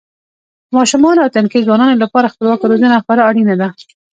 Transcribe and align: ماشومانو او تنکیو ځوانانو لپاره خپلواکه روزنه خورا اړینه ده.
ماشومانو 0.75 1.23
او 1.23 1.33
تنکیو 1.35 1.65
ځوانانو 1.67 2.01
لپاره 2.03 2.31
خپلواکه 2.33 2.65
روزنه 2.71 3.03
خورا 3.05 3.23
اړینه 3.29 3.55
ده. 3.61 3.67